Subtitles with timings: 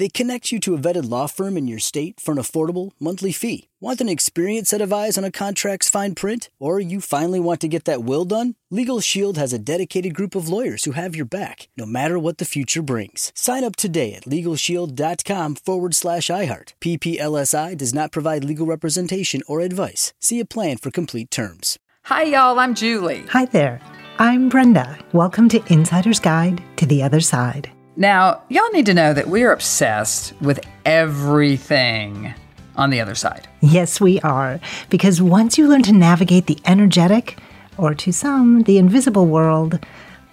[0.00, 3.32] They connect you to a vetted law firm in your state for an affordable monthly
[3.32, 3.68] fee.
[3.80, 6.48] Want an experienced set of eyes on a contract's fine print?
[6.58, 8.54] Or you finally want to get that will done?
[8.70, 12.38] Legal Shield has a dedicated group of lawyers who have your back, no matter what
[12.38, 13.30] the future brings.
[13.34, 16.72] Sign up today at LegalShield.com forward slash iHeart.
[16.80, 20.14] PPLSI does not provide legal representation or advice.
[20.18, 21.78] See a plan for complete terms.
[22.04, 22.58] Hi, y'all.
[22.58, 23.26] I'm Julie.
[23.28, 23.82] Hi there.
[24.18, 24.98] I'm Brenda.
[25.12, 27.70] Welcome to Insider's Guide to the Other Side.
[27.96, 32.32] Now, y'all need to know that we are obsessed with everything
[32.76, 33.48] on the other side.
[33.60, 34.60] Yes, we are.
[34.88, 37.38] Because once you learn to navigate the energetic,
[37.76, 39.84] or to some, the invisible world,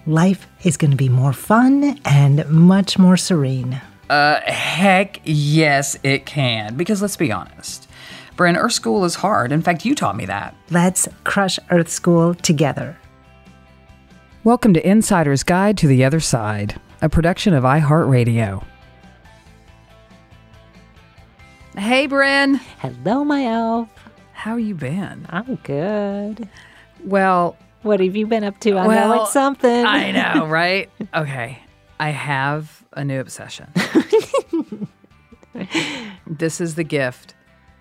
[0.05, 3.81] life is going to be more fun and much more serene.
[4.09, 6.75] Uh, heck yes, it can.
[6.75, 7.89] Because let's be honest,
[8.36, 9.52] Bryn, Earth School is hard.
[9.52, 10.55] In fact, you taught me that.
[10.69, 12.97] Let's crush Earth School together.
[14.44, 18.63] Welcome to Insider's Guide to the Other Side, a production of iHeartRadio.
[21.77, 22.55] Hey, Bryn.
[22.80, 23.89] Hello, my elf.
[24.33, 25.25] How you been?
[25.30, 26.49] I'm good.
[27.03, 28.71] Well, What have you been up to?
[28.77, 29.86] I know Well, it's something.
[29.86, 30.89] I know, right?
[31.13, 31.59] Okay.
[31.99, 33.67] I have a new obsession.
[36.27, 37.36] this is the gift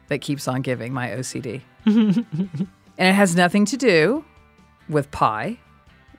[0.08, 1.62] that keeps on giving my OCD.
[1.86, 2.26] and
[2.98, 4.24] it has nothing to do
[4.88, 5.58] with pie,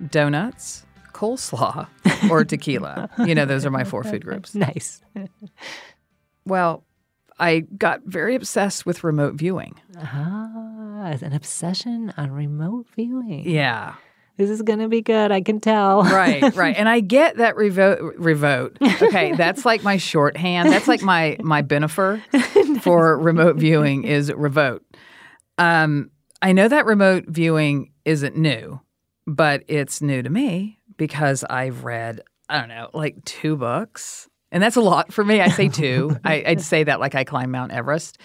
[0.09, 0.86] donuts,
[1.18, 1.88] coleslaw,
[2.30, 3.10] or tequila.
[3.26, 4.54] You know, those are my four food groups.
[4.56, 5.02] nice.
[6.46, 6.86] Well,
[7.40, 9.80] I got very obsessed with remote viewing.
[9.98, 13.50] Ah, an obsession on remote viewing.
[13.50, 13.96] Yeah.
[14.38, 15.32] This is going to be good.
[15.32, 16.04] I can tell.
[16.04, 16.76] right, right.
[16.78, 18.78] And I get that revote revote.
[19.02, 20.72] Okay, that's like my shorthand.
[20.72, 22.22] That's like my my benefer
[22.82, 24.84] for remote viewing is revote.
[25.58, 26.12] Um,
[26.44, 28.80] I know that remote viewing isn't new,
[29.26, 34.62] but it's new to me because I've read I don't know like two books, and
[34.63, 35.41] that's a lot for me.
[35.41, 36.18] I say two.
[36.24, 38.18] I, I'd say that like I climb Mount Everest.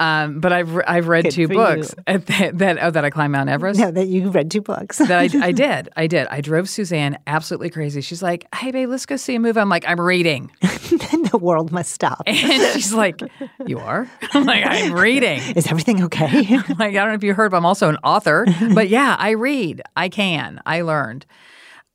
[0.00, 2.26] Um, but I've I've read Good two books that
[2.58, 4.98] that, oh, that I climb Mount Everest No, that you read two books.
[4.98, 5.88] that I, I did.
[5.96, 6.28] I did.
[6.28, 8.00] I drove Suzanne absolutely crazy.
[8.00, 11.38] She's like, "Hey, babe, let's go see a movie." I'm like, "I'm reading," then the
[11.38, 12.22] world must stop.
[12.28, 12.38] and
[12.74, 13.20] she's like,
[13.66, 16.58] "You are?" I'm like, "I'm reading." Is everything okay?
[16.78, 18.46] Like, I don't know if you heard, but I'm also an author.
[18.72, 19.82] But yeah, I read.
[19.96, 20.60] I can.
[20.64, 21.26] I learned.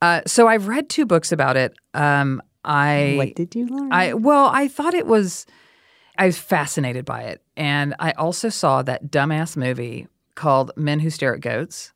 [0.03, 1.73] Uh, so I've read two books about it.
[1.93, 3.91] Um, I what did you learn?
[3.93, 5.45] I well, I thought it was.
[6.17, 11.09] I was fascinated by it, and I also saw that dumbass movie called Men Who
[11.09, 11.91] Stare at Goats.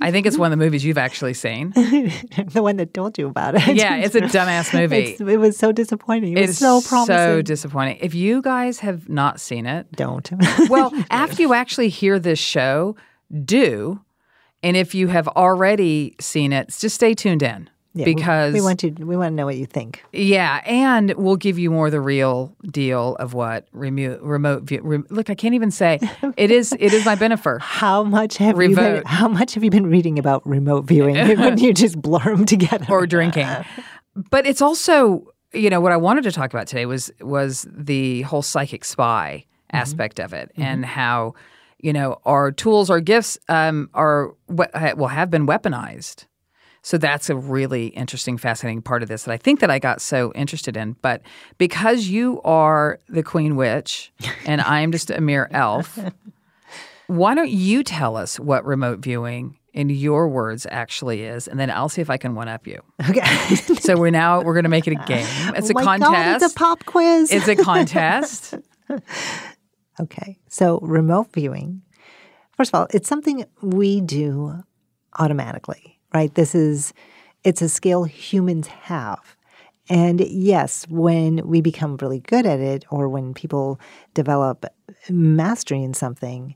[0.00, 1.70] I think it's one of the movies you've actually seen.
[1.74, 3.76] the one that told you about it.
[3.76, 4.96] Yeah, it's a dumbass movie.
[5.14, 6.36] It's- it was so disappointing.
[6.36, 7.14] It was It's so promising.
[7.16, 7.98] so disappointing.
[8.00, 10.30] If you guys have not seen it, Don't.
[10.68, 12.94] well, after you actually hear this show,
[13.44, 14.00] do.
[14.62, 18.80] And if you have already seen it, just stay tuned in Yeah, because we, want
[18.80, 20.04] to we want to know what you think.
[20.12, 24.80] yeah, and we'll give you more the real deal of what remote remote view.
[24.82, 25.98] Re, look, I can't even say
[26.36, 26.72] it is.
[26.78, 27.60] It is my benefer.
[27.82, 31.58] How much have you been, how much have you been reading about remote viewing when
[31.58, 32.86] you just blur them together?
[32.88, 33.48] or drinking.
[34.14, 38.22] But it's also, you know, what I wanted to talk about today was was the
[38.22, 39.76] whole psychic spy mm-hmm.
[39.76, 40.62] aspect of it mm-hmm.
[40.62, 41.34] and how,
[41.82, 46.26] you know, our tools, our gifts um, are well have been weaponized.
[46.84, 50.00] So that's a really interesting, fascinating part of this that I think that I got
[50.00, 50.96] so interested in.
[51.00, 51.22] But
[51.58, 54.12] because you are the queen witch
[54.46, 55.98] and I'm just a mere elf,
[57.06, 61.70] why don't you tell us what remote viewing in your words actually is, and then
[61.70, 62.80] I'll see if I can one up you.
[63.08, 63.22] Okay.
[63.82, 65.26] So we're now we're going to make it a game.
[65.56, 66.12] It's a oh contest.
[66.12, 67.32] God, it's a pop quiz.
[67.32, 68.54] It's a contest.
[70.00, 70.38] Okay.
[70.48, 71.82] So remote viewing.
[72.56, 74.62] First of all, it's something we do
[75.18, 76.34] automatically, right?
[76.34, 76.92] This is
[77.44, 79.36] it's a skill humans have.
[79.88, 83.80] And yes, when we become really good at it or when people
[84.14, 84.64] develop
[85.10, 86.54] mastery in something,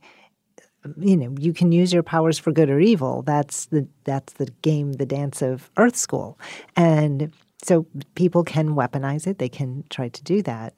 [0.98, 3.22] you know, you can use your powers for good or evil.
[3.22, 6.38] That's the that's the game, the dance of Earth School.
[6.76, 7.32] And
[7.62, 9.38] so people can weaponize it.
[9.38, 10.74] They can try to do that.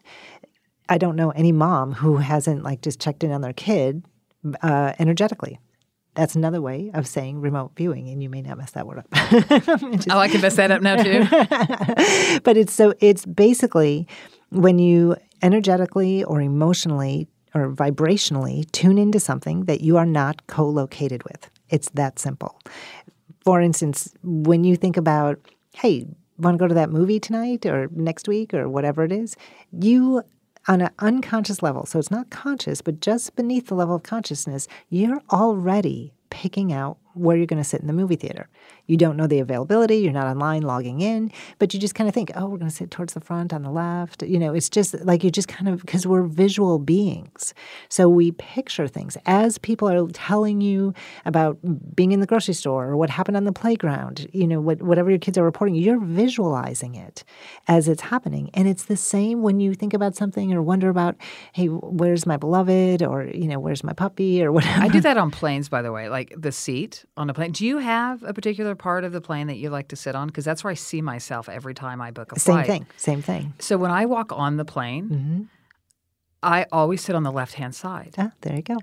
[0.89, 4.05] I don't know any mom who hasn't like just checked in on their kid
[4.63, 5.59] uh, energetically.
[6.15, 9.07] That's another way of saying remote viewing, and you may not mess that word up.
[10.11, 12.41] oh, I can mess that up now too.
[12.45, 14.09] but it's so it's basically
[14.51, 21.23] when you energetically or emotionally or vibrationally tune into something that you are not co-located
[21.25, 21.51] with.
[21.71, 22.61] It's that simple.
[23.45, 25.39] For instance, when you think about,
[25.75, 26.07] hey,
[26.39, 29.37] want to go to that movie tonight or next week or whatever it is,
[29.73, 30.23] you
[30.69, 34.69] on an unconscious level, so it's not conscious, but just beneath the level of consciousness,
[34.91, 38.49] you're already picking out where you're going to sit in the movie theater.
[38.89, 42.15] You don't know the availability, you're not online logging in, but you just kind of
[42.15, 44.23] think, oh, we're going to sit towards the front on the left.
[44.23, 47.53] You know, it's just like you just kind of, because we're visual beings.
[47.91, 50.95] So we picture things as people are telling you
[51.27, 51.59] about
[51.95, 55.11] being in the grocery store or what happened on the playground, you know, what, whatever
[55.11, 57.25] your kids are reporting, you're visualizing it
[57.67, 58.49] as it's happening.
[58.55, 61.15] And it's the same when you think about something or wonder about,
[61.53, 64.83] hey, where's my beloved or, you know, where's my puppy or whatever.
[64.83, 67.53] I do that on planes, by the way, like the seat on a plane.
[67.53, 70.29] Do you have a particular part of the plane that you like to sit on?
[70.29, 72.67] Because that's where I see myself every time I book a Same flight.
[72.67, 72.87] Same thing.
[72.97, 73.53] Same thing.
[73.59, 75.43] So when I walk on the plane, Mm-hmm.
[76.41, 78.15] I always sit on the left hand side.
[78.17, 78.77] Ah, there you go.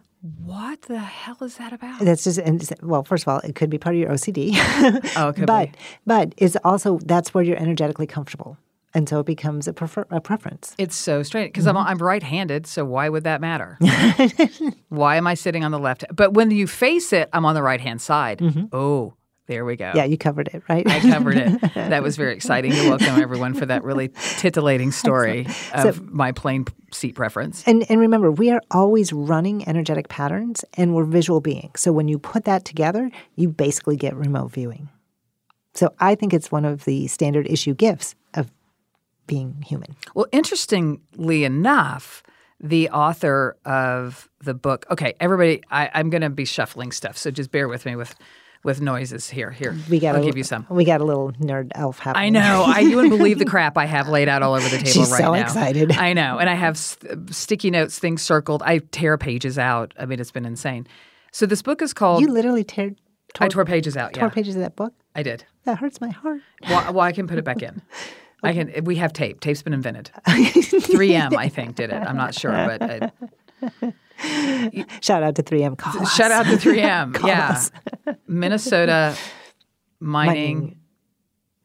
[0.43, 2.01] What the hell is that about?
[2.01, 3.05] That's just and well.
[3.05, 4.51] First of all, it could be part of your OCD.
[5.15, 5.77] Oh, but be.
[6.05, 8.57] but it's also that's where you're energetically comfortable,
[8.93, 10.75] and so it becomes a, prefer, a preference.
[10.77, 11.77] It's so strange because Mm-hmm.
[11.77, 13.77] I'm, I'm right-handed, so why would that matter?
[14.89, 16.03] why am I sitting on the left?
[16.13, 18.41] But when you face it, I'm on the right-hand side.
[18.73, 19.13] Oh,
[19.47, 19.91] there we go.
[19.93, 20.87] Yeah, you covered it right.
[20.87, 21.61] I covered it.
[21.75, 22.71] That was very exciting.
[22.73, 27.63] You're welcome, everyone, for that really titillating story of my plane seat preference.
[27.67, 31.81] And, and remember, we are always running energetic patterns and we're visual beings.
[31.81, 34.89] So when you put that together, you basically get remote viewing.
[35.73, 38.51] So I think it's one of the standard issue gifts of
[39.27, 39.95] being human.
[40.15, 42.23] Well, interestingly enough,
[42.59, 44.85] the author of the book.
[44.89, 48.15] Okay, everybody, I, I'm going to be shuffling stuff, so just bear with me with
[48.65, 49.51] with noises here.
[49.51, 50.65] Here, We got I'll a, give you some.
[50.69, 52.25] We got a little nerd elf happening.
[52.25, 52.63] I know.
[52.67, 55.11] I you wouldn't believe the crap I have laid out all over the table She's
[55.11, 55.41] right so now.
[55.41, 55.91] excited.
[55.93, 58.63] I know, and I have st- sticky notes, things circled.
[58.63, 59.93] I tear pages out.
[59.99, 60.87] I mean, it's been insane.
[61.31, 62.21] So this book is called.
[62.21, 62.87] You literally tear,
[63.39, 64.13] I tore, tore pages out.
[64.13, 64.93] tore Yeah, pages of that book.
[65.13, 65.45] I did.
[65.65, 66.41] That hurts my heart.
[66.67, 67.81] Well, well, I can put it back in.
[68.43, 68.83] I can.
[68.83, 69.39] We have tape.
[69.41, 70.11] Tape's been invented.
[70.27, 71.95] 3M, I think, did it.
[71.95, 73.91] I'm not sure, but uh,
[75.01, 75.77] Shout out to 3M.
[75.77, 76.15] Call us.
[76.15, 77.13] shout out to 3M.
[77.15, 77.71] Call yeah, us.
[78.27, 79.15] Minnesota
[79.99, 80.57] mining.
[80.59, 80.79] Mining,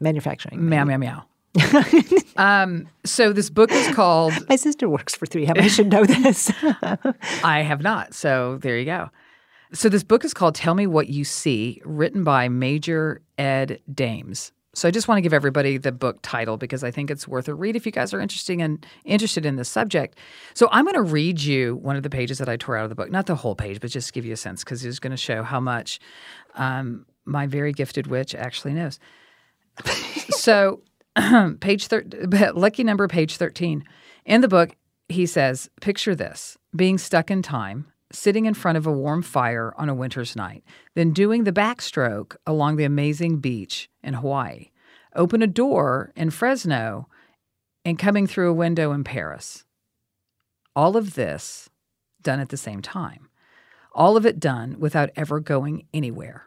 [0.00, 0.68] manufacturing.
[0.68, 1.24] Meow meow meow.
[2.36, 5.58] um, so this book is called My sister works for 3M.
[5.58, 6.50] I should know this.
[7.42, 8.14] I have not.
[8.14, 9.10] So there you go.
[9.72, 14.52] So this book is called Tell Me What You See, written by Major Ed Dames.
[14.72, 17.48] So I just want to give everybody the book title because I think it's worth
[17.48, 20.16] a read if you guys are interesting and interested in this subject.
[20.54, 22.88] So I'm going to read you one of the pages that I tore out of
[22.88, 25.10] the book, not the whole page, but just give you a sense because it's going
[25.10, 25.98] to show how much
[26.54, 28.98] um, my very gifted witch actually knows.
[30.30, 30.82] so
[31.60, 32.04] page thir-
[32.54, 33.84] lucky number page 13
[34.24, 34.76] in the book
[35.08, 39.72] he says picture this being stuck in time sitting in front of a warm fire
[39.76, 40.62] on a winter's night
[40.94, 44.70] then doing the backstroke along the amazing beach in hawaii.
[45.16, 47.08] Open a door in fresno
[47.84, 49.64] and coming through a window in paris.
[50.76, 51.68] All of this
[52.22, 53.29] done at the same time
[53.92, 56.44] all of it done without ever going anywhere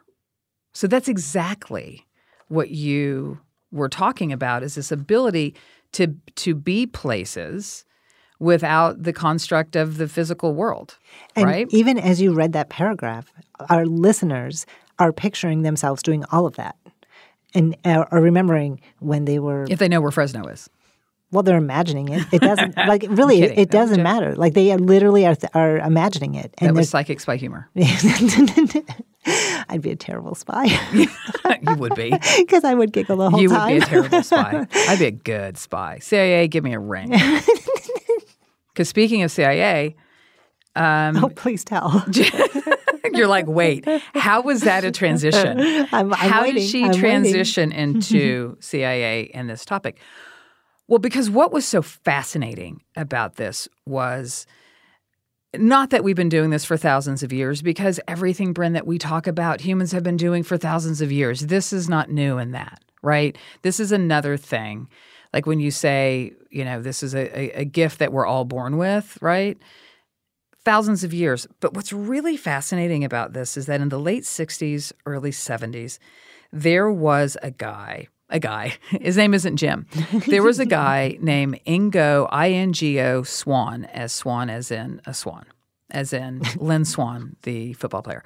[0.72, 2.06] so that's exactly
[2.48, 3.38] what you
[3.70, 5.54] were talking about is this ability
[5.92, 7.84] to to be places
[8.38, 10.98] without the construct of the physical world,
[11.36, 11.66] And right?
[11.70, 13.32] even as you read that paragraph,
[13.70, 14.66] our listeners
[14.98, 16.76] are picturing themselves doing all of that
[17.54, 20.68] and are are remembering when they were, if they know where Fresno is.
[21.34, 22.24] Well, they're imagining it.
[22.32, 24.34] It doesn't, like, really, it, it doesn't matter.
[24.36, 26.54] Like, they are literally are, are imagining it.
[26.58, 27.68] That And was psychic spy humor.
[29.68, 32.12] I'd be a terrible spy you would be.
[32.38, 33.42] because I would giggle the whole time.
[33.42, 34.66] You would be a terrible spy.
[34.88, 35.98] I'd be a good spy.
[36.00, 37.10] CIA, give me a ring.
[38.72, 39.96] Because speaking of CIA,
[40.76, 42.04] um, oh, please tell.
[43.12, 45.58] you're like, wait, how was that a transition?
[45.60, 46.56] I'm, I'm How waiting.
[46.62, 47.00] did she I'm waiting.
[47.00, 49.98] transition into CIA in this topic?
[50.86, 54.46] Well, because what was so fascinating about this was
[55.56, 58.98] not that we've been doing this for thousands of years, because everything, Bryn, that we
[58.98, 61.42] talk about, humans have been doing for thousands of years.
[61.42, 63.36] This is not new in that, right?
[63.62, 64.88] This is another thing.
[65.32, 68.44] Like when you say, you know, this is a, a, a gift that we're all
[68.44, 69.56] born with, right?
[70.64, 71.46] Thousands of years.
[71.60, 75.98] But what's really fascinating about this is that in the late 60s, early 70s,
[76.52, 78.76] there was a guy a guy.
[79.00, 79.86] His name isn't Jim.
[80.26, 85.00] There was a guy named Ingo I N G O Swann, as Swan as in
[85.06, 85.46] a swan,
[85.90, 88.22] as in Lynn Swann, the football player.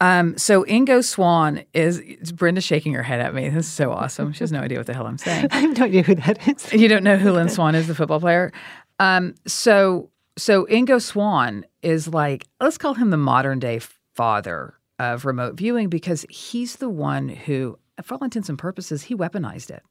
[0.00, 2.00] Um, so Ingo Swann is
[2.32, 3.48] Brenda shaking her head at me.
[3.48, 4.32] This is so awesome.
[4.32, 5.48] She has no idea what the hell I'm saying.
[5.50, 6.72] I have no idea who that is.
[6.72, 8.52] You don't know who Lynn Swann is, the football player.
[8.98, 13.80] Um, so so Ingo Swann is like let's call him the modern day
[14.14, 19.14] father of remote viewing because he's the one who for all intents and purposes, he
[19.14, 19.82] weaponized it.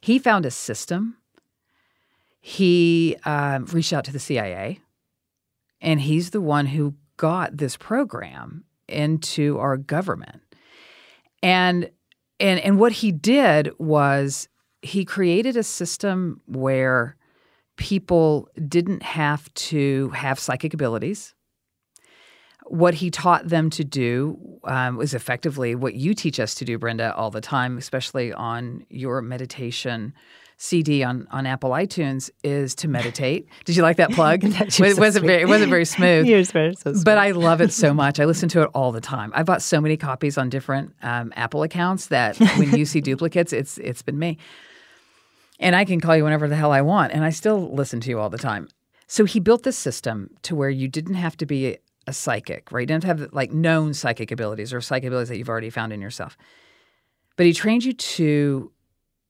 [0.00, 1.16] He found a system.
[2.40, 4.80] He um, reached out to the CIA,
[5.80, 10.40] and he's the one who got this program into our government.
[11.42, 11.90] And
[12.40, 14.48] and and what he did was
[14.82, 17.16] he created a system where
[17.76, 21.34] people didn't have to have psychic abilities
[22.68, 26.78] what he taught them to do um, was effectively what you teach us to do,
[26.78, 30.12] Brenda, all the time, especially on your meditation
[30.60, 33.48] CD on, on Apple iTunes, is to meditate.
[33.64, 34.42] Did you like that plug?
[34.44, 36.26] it, so wasn't very, it wasn't very smooth.
[36.26, 37.04] You're so smooth.
[37.04, 38.18] But I love it so much.
[38.18, 39.32] I listen to it all the time.
[39.34, 43.52] I bought so many copies on different um, Apple accounts that when you see duplicates,
[43.52, 44.38] it's it's been me.
[45.60, 48.10] And I can call you whenever the hell I want, and I still listen to
[48.10, 48.68] you all the time.
[49.06, 52.80] So he built this system to where you didn't have to be a psychic, right?
[52.80, 56.00] You don't have like known psychic abilities or psychic abilities that you've already found in
[56.00, 56.38] yourself.
[57.36, 58.72] But he trained you to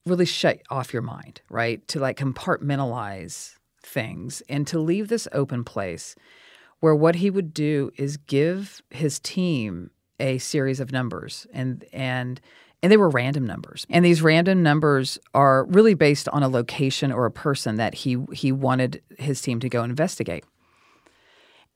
[0.06, 1.86] really shut off your mind, right?
[1.88, 6.14] To like compartmentalize things and to leave this open place
[6.78, 12.40] where what he would do is give his team a series of numbers and and
[12.80, 13.84] and they were random numbers.
[13.90, 18.18] And these random numbers are really based on a location or a person that he
[18.32, 20.44] he wanted his team to go investigate.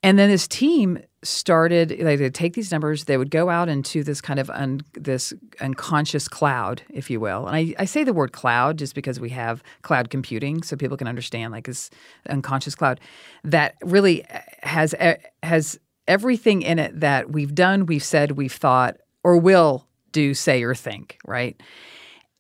[0.02, 4.02] And then this team started like they'd take these numbers, they would go out into
[4.02, 7.46] this kind of un, this unconscious cloud, if you will.
[7.46, 10.96] And I, I say the word cloud just because we have cloud computing, so people
[10.96, 11.90] can understand like this
[12.28, 13.00] unconscious cloud
[13.44, 14.24] that really
[14.62, 14.94] has
[15.42, 15.78] has
[16.08, 20.74] everything in it that we've done, we've said, we've thought, or will do, say, or
[20.74, 21.60] think, right?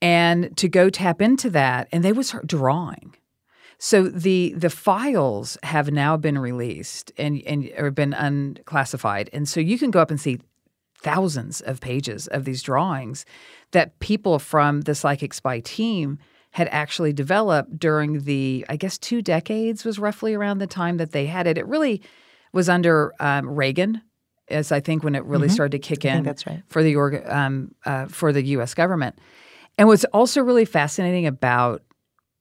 [0.00, 3.14] And to go tap into that, and they would start drawing
[3.84, 9.58] so the the files have now been released and and or been unclassified, and so
[9.58, 10.38] you can go up and see
[11.00, 13.26] thousands of pages of these drawings
[13.72, 16.20] that people from the Psychic Spy team
[16.52, 21.10] had actually developed during the I guess two decades was roughly around the time that
[21.10, 21.58] they had it.
[21.58, 22.02] It really
[22.52, 24.00] was under um, Reagan
[24.46, 25.54] as I think when it really mm-hmm.
[25.54, 26.62] started to kick in that's right.
[26.68, 26.94] for the
[27.26, 28.74] um, uh, for the U.S.
[28.74, 29.18] government.
[29.76, 31.82] And what's also really fascinating about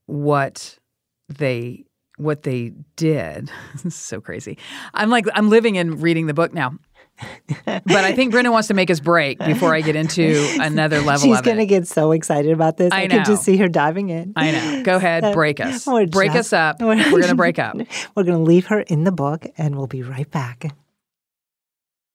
[0.05, 0.77] what
[1.37, 1.85] they
[2.17, 3.51] what they did.
[3.89, 4.57] so crazy.
[4.93, 6.73] I'm like I'm living and reading the book now.
[7.65, 11.29] but I think Brenda wants to make us break before I get into another level
[11.29, 12.91] She's going to get so excited about this.
[12.91, 14.33] I, I can just see her diving in.
[14.35, 14.83] I know.
[14.83, 15.85] Go ahead, break us.
[15.85, 16.75] break just, us up.
[16.81, 17.75] We're, we're going to break up.
[18.15, 20.73] We're going to leave her in the book and we'll be right back.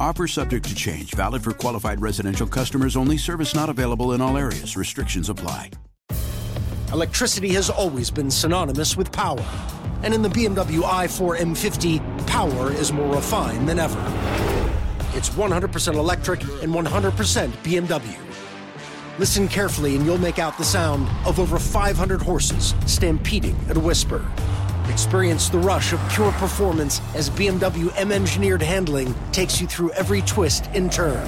[0.00, 4.38] Offer subject to change, valid for qualified residential customers only, service not available in all
[4.38, 4.74] areas.
[4.74, 5.72] Restrictions apply.
[6.90, 9.44] Electricity has always been synonymous with power.
[10.02, 14.00] And in the BMW i4 M50, power is more refined than ever.
[15.12, 18.18] It's 100% electric and 100% BMW.
[19.18, 23.80] Listen carefully and you'll make out the sound of over 500 horses stampeding at a
[23.80, 24.24] whisper.
[24.90, 30.20] Experience the rush of pure performance as BMW M engineered handling takes you through every
[30.22, 31.24] twist and turn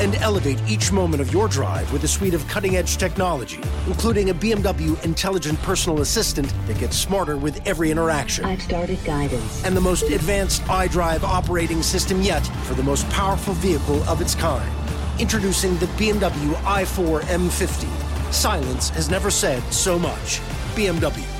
[0.00, 4.30] and elevate each moment of your drive with a suite of cutting edge technology, including
[4.30, 8.44] a BMW intelligent personal assistant that gets smarter with every interaction.
[8.46, 9.62] I've started guidance.
[9.64, 14.34] And the most advanced iDrive operating system yet for the most powerful vehicle of its
[14.34, 14.70] kind.
[15.18, 18.32] Introducing the BMW i4 M50.
[18.32, 20.40] Silence has never said so much.
[20.74, 21.39] BMW,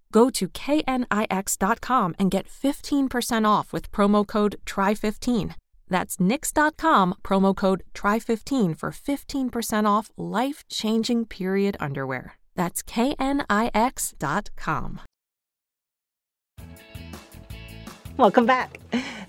[0.11, 5.55] Go to knix.com and get 15% off with promo code TRY15.
[5.89, 12.37] That's knix.com, promo code TRY15 for 15% off life changing period underwear.
[12.55, 13.31] That's knix.com.
[18.17, 18.77] Welcome back.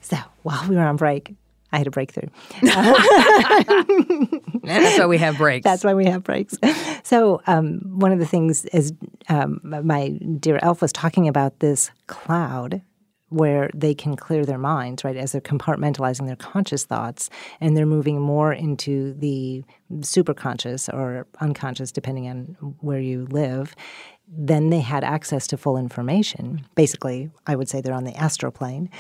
[0.01, 1.37] So, while we were on break,
[1.73, 2.29] I had a breakthrough.
[4.63, 5.65] That's why we have breaks.
[5.65, 6.57] That's why we have breaks.
[7.03, 8.93] So, um, one of the things is
[9.29, 12.83] um, my dear elf was talking about this cloud
[13.33, 17.87] where they can clear their minds, right, as they're compartmentalizing their conscious thoughts and they're
[17.87, 19.65] moving more into the
[19.95, 23.75] superconscious or unconscious, depending on where you live.
[24.29, 26.67] Then they had access to full information.
[26.75, 28.91] Basically, I would say they're on the astral plane.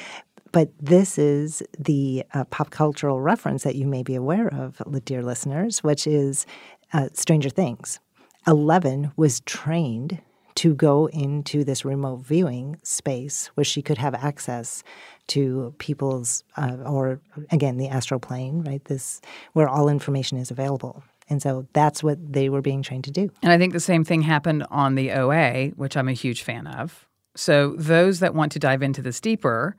[0.52, 5.22] But this is the uh, pop cultural reference that you may be aware of, dear
[5.22, 6.46] listeners, which is
[6.92, 7.98] uh, Stranger Things.
[8.46, 10.20] Eleven was trained
[10.54, 14.82] to go into this remote viewing space where she could have access
[15.28, 18.84] to people's, uh, or again, the astral plane, right?
[18.84, 19.20] This
[19.54, 21.02] where all information is available.
[21.30, 23.30] And so that's what they were being trained to do.
[23.42, 26.66] And I think the same thing happened on the OA, which I'm a huge fan
[26.66, 27.06] of.
[27.34, 29.76] So those that want to dive into this deeper,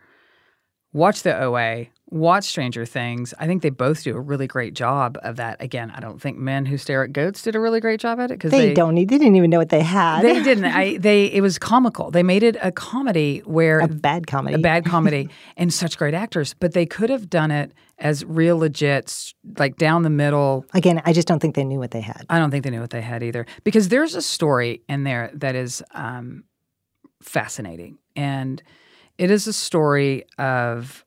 [0.93, 3.33] watch the OA, watch Stranger Things.
[3.39, 5.61] I think they both do a really great job of that.
[5.61, 8.29] Again, I don't think Men Who Stare at Goats did a really great job at
[8.31, 8.95] it because they, they, don't.
[8.95, 10.21] They didn't even know what they had.
[10.21, 10.65] They didn't.
[10.65, 12.11] I they it was comical.
[12.11, 16.13] They made it a comedy where a bad comedy, a bad comedy, and such great
[16.13, 16.53] actors.
[16.53, 20.65] But they could have done it as real legit, like down the middle.
[20.73, 22.25] Again, I just don't think they knew what they had.
[22.29, 23.45] I don't think they knew what they had either.
[23.63, 26.43] Because there's a story in there that is um,
[27.21, 28.61] fascinating, and
[29.17, 31.05] it is a story of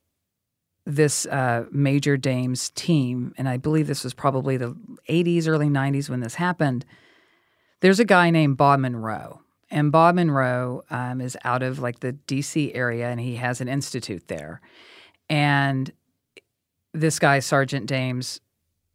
[0.84, 4.76] this uh, Major Dames team, and I believe this was probably the
[5.08, 6.86] 80s, early 90s when this happened.
[7.80, 9.40] There's a guy named Bob Monroe,
[9.70, 13.68] and Bob Monroe um, is out of like the DC area, and he has an
[13.68, 14.60] institute there.
[15.28, 15.92] And
[16.94, 18.40] this guy, Sergeant Dames,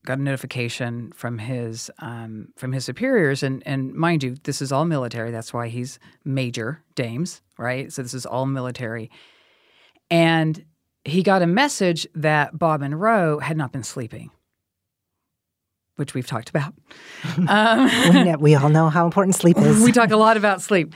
[0.05, 4.71] got a notification from his um, from his superiors, and and mind you, this is
[4.71, 5.31] all military.
[5.31, 7.91] That's why he's Major Dames, right?
[7.91, 9.11] So this is all military,
[10.09, 10.65] and
[11.05, 14.31] he got a message that Bob Monroe had not been sleeping,
[15.95, 16.73] which we've talked about.
[17.47, 19.83] Um, we, know, we all know how important sleep is.
[19.83, 20.93] we talk a lot about sleep.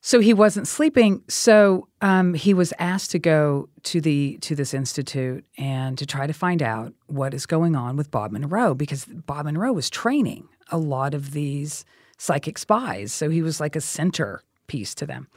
[0.00, 1.22] So he wasn't sleeping.
[1.28, 6.26] So um, he was asked to go to the to this institute and to try
[6.26, 10.48] to find out what is going on with Bob Monroe because Bob Monroe was training
[10.70, 11.84] a lot of these
[12.16, 13.12] psychic spies.
[13.12, 15.28] So he was like a center piece to them.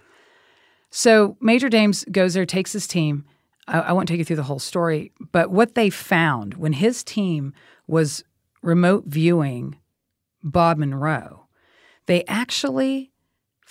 [0.89, 3.25] So Major Dames goes there, takes his team,
[3.67, 7.03] I, I won't take you through the whole story, but what they found when his
[7.03, 7.53] team
[7.87, 8.23] was
[8.61, 9.77] remote viewing
[10.43, 11.45] Bob Monroe,
[12.07, 13.10] they actually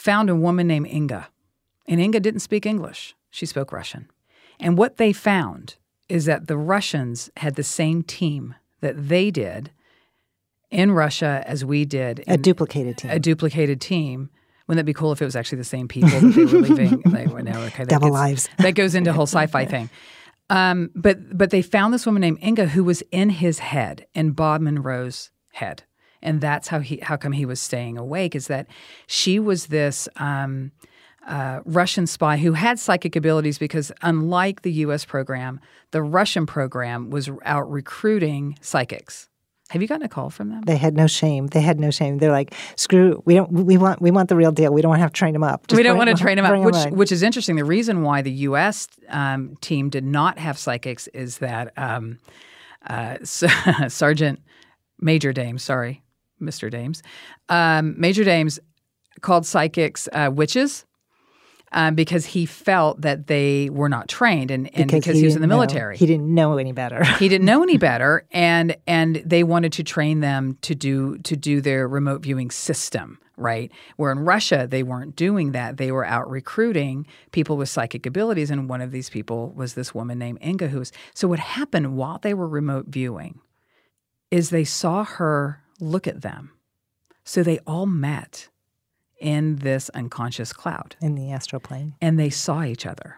[0.01, 1.29] found a woman named Inga.
[1.87, 4.11] And Inga didn't speak English, she spoke Russian.
[4.59, 5.77] And what they found
[6.09, 9.71] is that the Russians had the same team that they did
[10.71, 12.25] in Russia as we did.
[12.27, 13.11] a duplicated team.
[13.11, 14.31] A duplicated team.
[14.67, 17.03] Wouldn't that be cool if it was actually the same people that they were leaving?
[17.07, 17.85] they were now okay.
[17.85, 18.49] Double gets, lives.
[18.59, 19.91] That goes into a whole sci-fi thing.
[20.49, 24.33] Um, but but they found this woman named Inga who was in his head, in
[24.33, 25.85] Bob Monroe's head,
[26.23, 28.67] and that's how he how come he was staying awake is that
[29.07, 30.09] she was this.
[30.17, 30.73] Um,
[31.27, 35.05] uh, Russian spy who had psychic abilities because, unlike the U.S.
[35.05, 39.29] program, the Russian program was out recruiting psychics.
[39.71, 40.63] Have you gotten a call from them?
[40.63, 41.47] They had no shame.
[41.47, 42.19] They had no shame.
[42.19, 43.23] They're like, screw.
[43.25, 43.53] We don't.
[43.53, 44.03] We want.
[44.03, 44.73] We want the real deal.
[44.73, 45.69] We don't want to have to train them up.
[45.69, 46.65] Just we don't want to train them up.
[46.65, 47.55] Which, them which is interesting.
[47.55, 48.89] The reason why the U.S.
[49.09, 52.19] Um, team did not have psychics is that um,
[52.85, 54.41] uh, Sergeant
[55.01, 56.03] Major Dame, sorry,
[56.41, 57.03] Mister Dames,
[57.49, 58.59] um, Major Dames
[59.21, 60.87] called psychics uh, witches
[61.73, 65.27] um, because he felt that they were not trained and, and because, because he, he
[65.27, 65.95] was in the military.
[65.95, 67.05] Know, he didn't know any better.
[67.19, 71.37] he didn't know any better and and they wanted to train them to do to
[71.37, 73.71] do their remote viewing system, right?
[73.97, 75.77] Where in Russia, they weren't doing that.
[75.77, 78.51] They were out recruiting people with psychic abilities.
[78.51, 80.93] And one of these people was this woman named Inga, who was.
[81.15, 83.41] So, what happened while they were remote viewing
[84.31, 86.53] is they saw her look at them.
[87.25, 88.49] So, they all met
[89.19, 90.97] in this unconscious cloud.
[91.01, 91.95] In the astral plane.
[92.01, 93.17] And they saw each other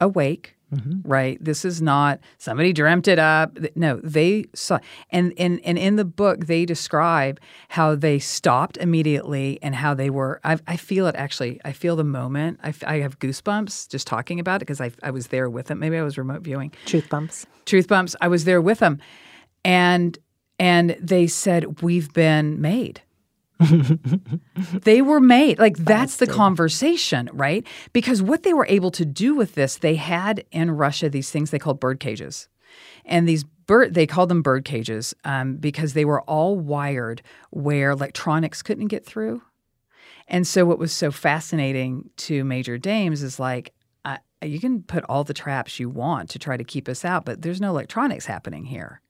[0.00, 1.08] awake Mm-hmm.
[1.08, 1.42] Right.
[1.42, 3.58] This is not somebody dreamt it up.
[3.74, 4.78] No, they saw
[5.10, 10.10] and, and and in the book they describe how they stopped immediately and how they
[10.10, 10.40] were.
[10.44, 11.60] I, I feel it actually.
[11.64, 12.60] I feel the moment.
[12.62, 15.80] I, I have goosebumps just talking about it because I I was there with them.
[15.80, 16.72] Maybe I was remote viewing.
[16.86, 17.46] Truth bumps.
[17.66, 18.14] Truth bumps.
[18.20, 19.00] I was there with them,
[19.64, 20.16] and
[20.60, 23.02] and they said we've been made
[24.84, 25.58] they were made.
[25.58, 27.66] Like that's the conversation, right?
[27.92, 31.50] Because what they were able to do with this, they had in Russia these things
[31.50, 32.48] they called bird cages.
[33.04, 37.90] And these bird, they called them bird cages um, because they were all wired where
[37.90, 39.42] electronics couldn't get through.
[40.26, 45.04] And so, what was so fascinating to Major Dames is like, uh, you can put
[45.08, 48.26] all the traps you want to try to keep us out, but there's no electronics
[48.26, 49.02] happening here.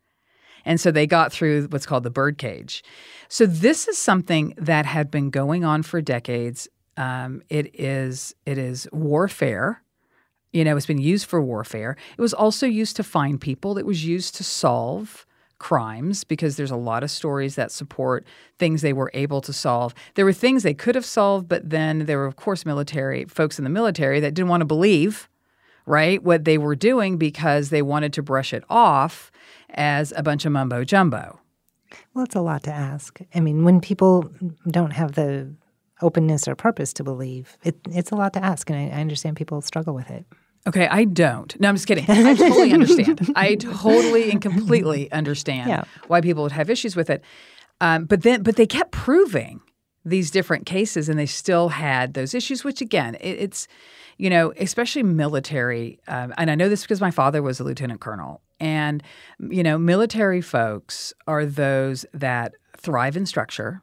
[0.65, 2.83] And so they got through what's called the birdcage.
[3.29, 6.69] So this is something that had been going on for decades.
[6.97, 9.83] Um, it is it is warfare.
[10.53, 11.97] You know, it's been used for warfare.
[12.19, 13.79] It was also used to find people.
[13.79, 15.27] It was used to solve
[15.61, 18.27] crimes because there's a lot of stories that support
[18.59, 19.95] things they were able to solve.
[20.15, 23.59] There were things they could have solved, but then there were, of course, military folks
[23.59, 25.29] in the military that didn't want to believe,
[25.91, 29.31] right, what they were doing because they wanted to brush it off
[29.71, 31.41] as a bunch of mumbo jumbo.
[32.15, 33.21] Well, it's a lot to ask.
[33.35, 34.31] I mean, when people
[34.69, 35.53] don't have the
[36.01, 39.37] openness or purpose to believe, it, it's a lot to ask, and I, I understand
[39.37, 40.25] people struggle with it.
[40.67, 41.59] Okay, I don't.
[41.59, 42.05] No, I'm just kidding.
[42.09, 43.33] I totally understand.
[43.35, 45.85] I totally and completely understand yeah.
[46.07, 47.23] why people would have issues with it.
[47.81, 49.63] Um, but then, but they kept proving
[50.05, 52.65] these different cases, and they still had those issues.
[52.65, 53.69] Which again, it, it's
[54.19, 55.99] you know, especially military.
[56.07, 59.03] Um, and I know this because my father was a lieutenant colonel, and,
[59.39, 63.83] you know, military folks are those that thrive in structure.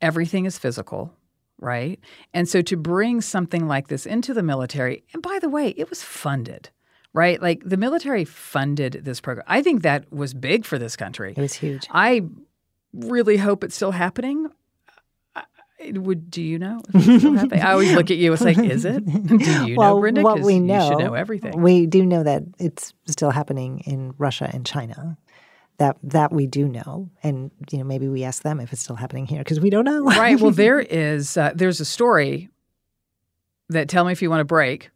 [0.00, 1.14] Everything is physical,
[1.58, 2.00] right?
[2.34, 5.88] And so to bring something like this into the military, and by the way, it
[5.88, 6.70] was funded,
[7.12, 7.40] right?
[7.40, 9.46] Like the military funded this program.
[9.48, 11.34] I think that was big for this country.
[11.36, 11.86] It was huge.
[11.92, 12.22] I
[12.92, 14.48] really hope it's still happening
[15.90, 16.80] would do you know?
[16.94, 18.32] I always look at you.
[18.32, 19.04] It's like, is it?
[19.26, 20.22] Do you well, know, Brenda?
[20.22, 21.60] What we know, you should know everything.
[21.60, 25.18] We do know that it's still happening in Russia and China.
[25.78, 28.96] That that we do know, and you know maybe we ask them if it's still
[28.96, 30.04] happening here because we don't know.
[30.04, 30.40] right.
[30.40, 32.48] Well, there is uh, there's a story
[33.70, 34.90] that tell me if you want to break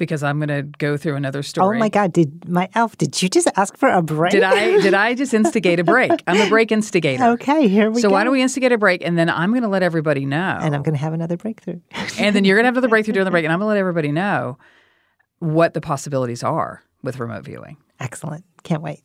[0.00, 1.76] because I'm going to go through another oh story.
[1.76, 2.12] Oh my God!
[2.12, 2.98] Did my elf?
[2.98, 4.32] Did you just ask for a break?
[4.32, 4.80] Did I?
[4.80, 6.10] Did I just instigate a break?
[6.26, 7.22] I'm a break instigator.
[7.34, 8.10] Okay, here we so go.
[8.10, 10.58] So why don't we instigate a break, and then I'm going to let everybody know,
[10.60, 11.80] and I'm going to have another breakthrough,
[12.18, 13.74] and then you're going to have another breakthrough during the break, and I'm going to
[13.74, 14.58] let everybody know
[15.38, 17.76] what the possibilities are with remote viewing.
[18.00, 18.44] Excellent!
[18.64, 19.04] Can't wait.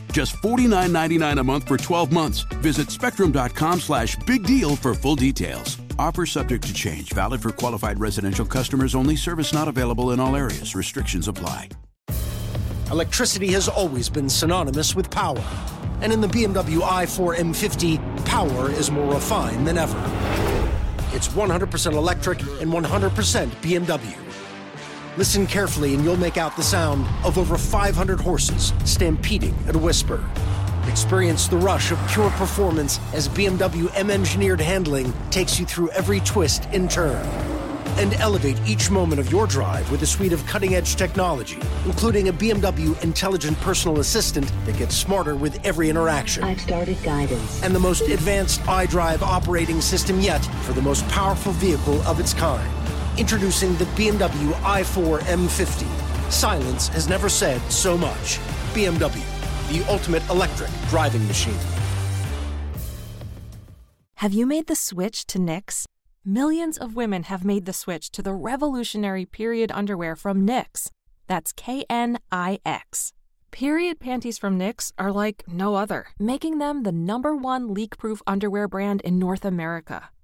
[0.11, 2.41] Just $49.99 a month for 12 months.
[2.61, 5.77] Visit spectrum.com slash big deal for full details.
[5.97, 10.35] Offer subject to change, valid for qualified residential customers only, service not available in all
[10.35, 10.75] areas.
[10.75, 11.69] Restrictions apply.
[12.91, 15.41] Electricity has always been synonymous with power.
[16.01, 19.97] And in the BMW i4 M50, power is more refined than ever.
[21.13, 24.30] It's 100% electric and 100% BMW.
[25.17, 29.79] Listen carefully and you'll make out the sound of over 500 horses stampeding at a
[29.79, 30.23] whisper.
[30.87, 36.21] Experience the rush of pure performance as BMW M engineered handling takes you through every
[36.21, 37.25] twist and turn
[37.97, 42.29] and elevate each moment of your drive with a suite of cutting edge technology, including
[42.29, 46.41] a BMW intelligent personal assistant that gets smarter with every interaction.
[46.41, 47.61] I've started guidance.
[47.61, 52.33] And the most advanced iDrive operating system yet for the most powerful vehicle of its
[52.33, 52.71] kind.
[53.17, 56.31] Introducing the BMW i4 M50.
[56.31, 58.39] Silence has never said so much.
[58.73, 59.21] BMW,
[59.69, 61.59] the ultimate electric driving machine.
[64.15, 65.83] Have you made the switch to Knix?
[66.23, 70.89] Millions of women have made the switch to the revolutionary period underwear from Knix.
[71.27, 73.11] That's K N I X.
[73.51, 78.21] Period panties from Knix are like no other, making them the number one leak proof
[78.25, 80.11] underwear brand in North America.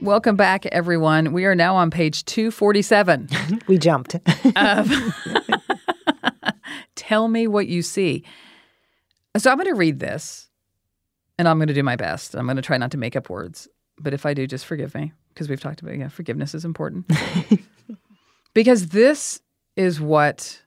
[0.00, 1.32] Welcome back, everyone.
[1.32, 3.28] We are now on page 247.
[3.66, 4.14] We jumped.
[6.94, 8.22] Tell me what you see.
[9.36, 10.48] So I'm going to read this
[11.36, 12.34] and I'm going to do my best.
[12.34, 13.66] I'm going to try not to make up words.
[13.98, 17.10] But if I do, just forgive me because we've talked about yeah, forgiveness is important.
[18.54, 19.40] because this
[19.74, 20.62] is what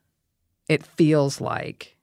[0.67, 1.96] it feels like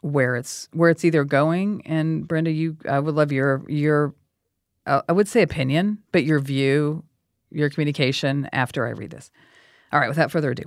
[0.00, 4.14] where it's where it's either going and Brenda you I would love your your
[4.88, 7.04] I would say opinion, but your view,
[7.50, 9.30] your communication after I read this.
[9.92, 10.64] All right, without further ado.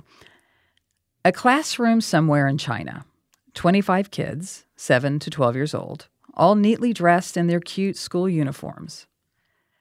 [1.24, 3.04] A classroom somewhere in China.
[3.54, 9.06] 25 kids, 7 to 12 years old, all neatly dressed in their cute school uniforms.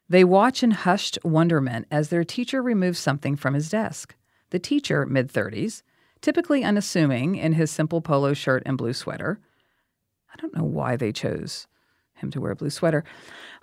[0.10, 4.16] They watch in hushed wonderment as their teacher removes something from his desk.
[4.50, 5.84] The teacher, mid 30s,
[6.20, 9.40] typically unassuming in his simple polo shirt and blue sweater.
[10.34, 11.68] I don't know why they chose
[12.22, 13.04] him to wear a blue sweater,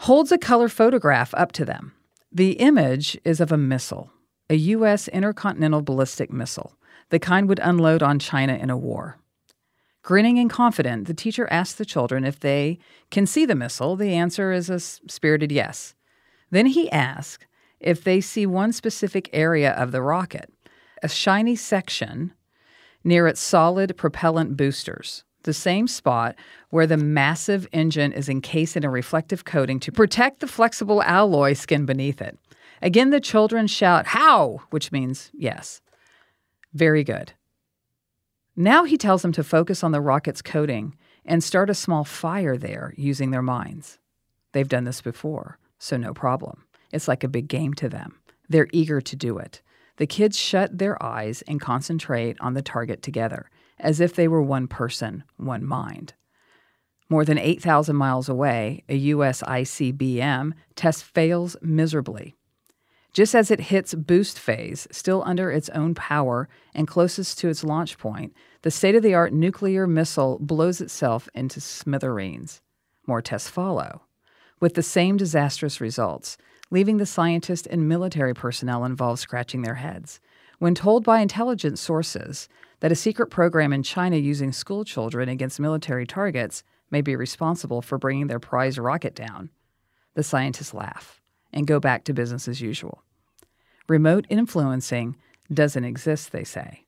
[0.00, 1.92] holds a color photograph up to them.
[2.30, 4.10] The image is of a missile,
[4.50, 5.08] a U.S.
[5.08, 6.74] intercontinental ballistic missile,
[7.10, 9.18] the kind would unload on China in a war.
[10.02, 12.78] Grinning and confident, the teacher asks the children if they
[13.10, 13.96] can see the missile.
[13.96, 15.94] The answer is a spirited yes.
[16.50, 17.44] Then he asks
[17.80, 20.52] if they see one specific area of the rocket,
[21.02, 22.32] a shiny section
[23.04, 26.36] near its solid propellant boosters, the same spot
[26.68, 31.54] where the massive engine is encased in a reflective coating to protect the flexible alloy
[31.54, 32.38] skin beneath it.
[32.82, 34.60] Again, the children shout, How?
[34.68, 35.80] which means yes.
[36.74, 37.32] Very good.
[38.56, 42.58] Now he tells them to focus on the rocket's coating and start a small fire
[42.58, 43.98] there using their minds.
[44.52, 46.64] They've done this before, so no problem.
[46.92, 48.20] It's like a big game to them.
[48.50, 49.62] They're eager to do it.
[49.96, 53.48] The kids shut their eyes and concentrate on the target together,
[53.80, 56.14] as if they were one person, one mind.
[57.08, 59.42] More than 8,000 miles away, a U.S.
[59.42, 62.36] ICBM test fails miserably.
[63.14, 67.64] Just as it hits boost phase, still under its own power and closest to its
[67.64, 72.60] launch point, the state of the art nuclear missile blows itself into smithereens.
[73.06, 74.02] More tests follow,
[74.60, 76.36] with the same disastrous results,
[76.70, 80.20] leaving the scientists and military personnel involved scratching their heads.
[80.58, 82.48] When told by intelligence sources
[82.80, 87.82] that a secret program in China using school children against military targets may be responsible
[87.82, 89.50] for bringing their prize rocket down,
[90.14, 91.20] the scientists laugh
[91.52, 93.02] and go back to business as usual.
[93.88, 95.16] Remote influencing
[95.52, 96.84] doesn't exist, they say.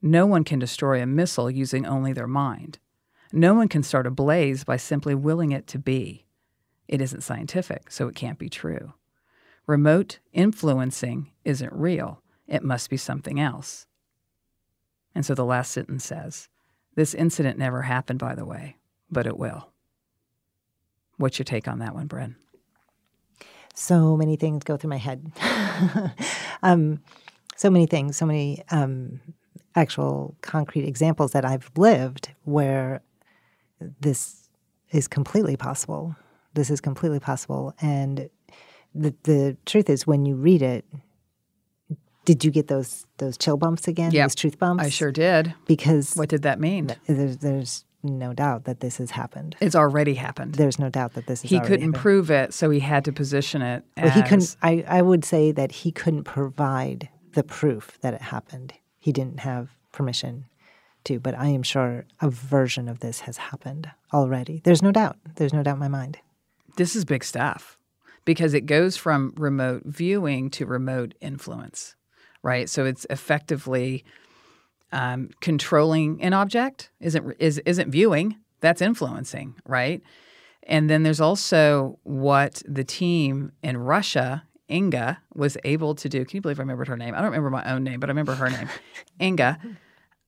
[0.00, 2.78] No one can destroy a missile using only their mind.
[3.32, 6.24] No one can start a blaze by simply willing it to be.
[6.88, 8.94] It isn't scientific, so it can't be true.
[9.66, 12.22] Remote influencing isn't real.
[12.46, 13.86] It must be something else.
[15.14, 16.48] And so the last sentence says,
[16.94, 18.76] This incident never happened, by the way,
[19.10, 19.70] but it will.
[21.18, 22.36] What's your take on that one, Bren?
[23.78, 25.30] so many things go through my head.
[26.62, 27.00] um,
[27.56, 29.20] so many things, so many um,
[29.74, 33.02] actual concrete examples that I've lived where
[34.00, 34.48] this
[34.90, 36.16] is completely possible.
[36.58, 37.74] This is completely possible.
[37.80, 38.28] And
[38.94, 40.84] the, the truth is, when you read it,
[42.24, 44.10] did you get those those chill bumps again?
[44.10, 44.24] Yep.
[44.24, 44.84] Those truth bumps?
[44.84, 45.54] I sure did.
[45.66, 46.94] Because What did that mean?
[47.06, 49.56] there's, there's no doubt that this has happened.
[49.60, 50.56] It's already happened.
[50.56, 51.94] There's no doubt that this has he couldn't happened.
[51.94, 53.84] prove it, so he had to position it.
[53.96, 54.56] Well, he couldn't.
[54.62, 58.74] I, I would say that he couldn't provide the proof that it happened.
[58.98, 60.46] He didn't have permission
[61.04, 64.60] to, but I am sure a version of this has happened already.
[64.64, 65.16] There's no doubt.
[65.36, 66.18] There's no doubt in my mind.
[66.78, 67.76] This is big stuff
[68.24, 71.96] because it goes from remote viewing to remote influence,
[72.42, 72.68] right?
[72.70, 74.04] So it's effectively
[74.92, 80.02] um, controlling an object isn't is isn't viewing that's influencing, right?
[80.62, 86.24] And then there's also what the team in Russia, Inga, was able to do.
[86.24, 87.14] Can you believe I remembered her name?
[87.14, 88.68] I don't remember my own name, but I remember her name.
[89.20, 89.58] Inga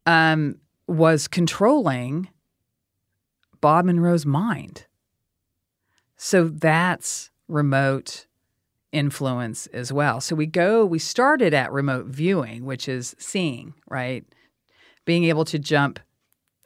[0.05, 0.57] um,
[0.89, 2.29] was controlling
[3.61, 4.87] Bob Monroe's mind.
[6.23, 8.27] So that's remote
[8.93, 10.21] influence as well.
[10.21, 14.23] So we go, we started at remote viewing, which is seeing, right?
[15.07, 15.99] Being able to jump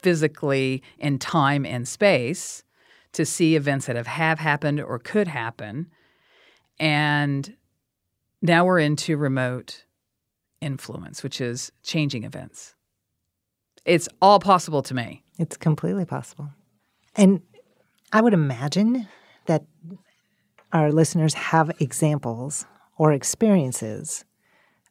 [0.03, 2.65] physically in time and space
[3.13, 5.87] to see events that have, have happened or could happen.
[6.81, 7.57] And
[8.43, 9.85] now we're into remote
[10.61, 12.75] influence, which is changing events.
[13.85, 15.23] It's all possible to me.
[15.39, 16.51] It's completely possible.
[17.15, 17.41] And
[18.13, 19.07] I would imagine
[19.47, 19.65] that
[20.73, 22.67] our listeners have examples
[22.99, 24.25] or experiences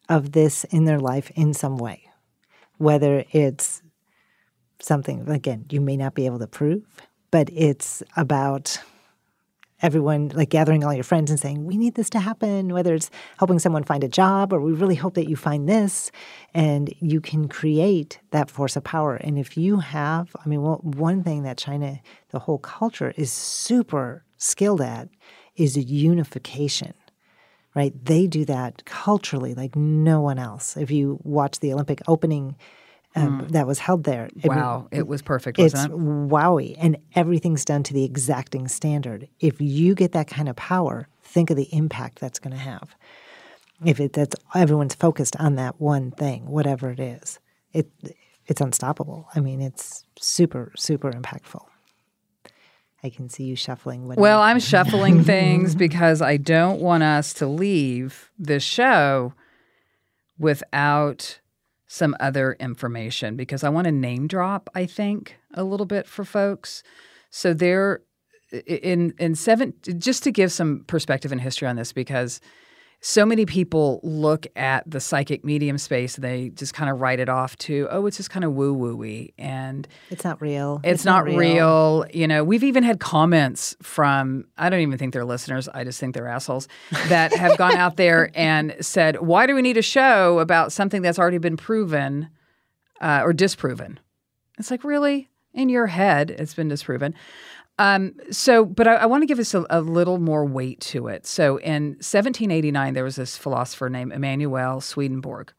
[0.10, 2.10] of this in their life in some way,
[2.78, 3.82] whether it's
[4.80, 6.84] something, again, you may not be able to prove,
[7.32, 8.80] but it's about
[9.82, 13.12] everyone like gathering all your friends and saying we need this to happen whether it's
[13.38, 16.10] helping someone find a job or we really hope that you find this
[16.54, 19.16] and you can create that force of power.
[19.16, 23.32] And if you have i mean well, one thing that china the whole culture is
[23.32, 25.10] super skilled at
[25.56, 26.94] is unification
[27.76, 32.56] right they do that culturally like no one else if you watch the olympic opening
[33.16, 33.50] um, mm.
[33.50, 34.30] that was held there.
[34.44, 35.98] Wow, it, it was perfect, wasn't it's it?
[35.98, 39.28] wowie, and everything's done to the exacting standard.
[39.40, 42.96] If you get that kind of power, think of the impact that's going to have.
[43.86, 47.40] If it, that's everyone's focused on that one thing, whatever it is,
[47.74, 47.90] it
[48.48, 49.28] it's unstoppable.
[49.36, 51.64] I mean, it's super super impactful.
[53.04, 54.08] I can see you shuffling.
[54.08, 59.34] well, I'm shuffling things because I don't want us to leave this show
[60.39, 61.39] without
[61.88, 66.24] some other information because I want to name drop, I think, a little bit for
[66.24, 66.82] folks.
[67.30, 68.02] So there
[68.66, 72.39] in in seven just to give some perspective and history on this because
[73.06, 77.20] so many people look at the psychic medium space and they just kind of write
[77.20, 81.02] it off to oh it's just kind of woo wooey and it's not real it's,
[81.02, 81.38] it's not, not real.
[81.38, 82.06] real.
[82.13, 86.00] you know we've even had comments from i don't even think they're listeners i just
[86.00, 86.70] think they're assholes
[87.10, 91.02] that have gone out there and said why do we need a show about something
[91.02, 92.30] that's already been proven
[93.02, 94.00] uh, or disproven
[94.58, 97.13] it's like really in your head it's been disproven
[97.80, 101.08] um, so, but I, I want to give us a, a, little more weight to
[101.08, 101.26] it.
[101.26, 105.52] So, in 1789, there was this philosopher named Emanuel Swedenborg,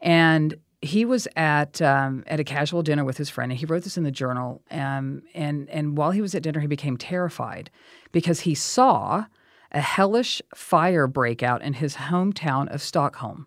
[0.00, 3.82] and he was at um, at a casual dinner with his friend, and he wrote
[3.82, 4.62] this in the journal.
[4.70, 7.68] Um, and and while he was at dinner, he became terrified
[8.12, 9.24] because he saw
[9.72, 13.46] a hellish fire break out in his hometown of Stockholm,